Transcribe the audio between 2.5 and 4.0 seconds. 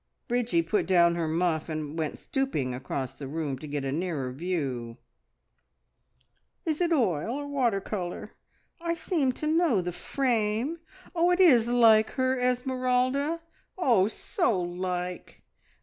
across the room to get a